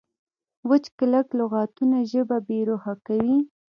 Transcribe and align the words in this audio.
وچ 0.69 0.85
کلک 0.97 1.27
لغتونه 1.39 1.97
ژبه 2.11 2.37
بې 2.47 2.59
روحه 2.69 2.93
کوي. 3.05 3.37